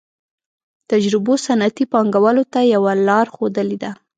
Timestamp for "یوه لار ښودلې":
2.75-3.77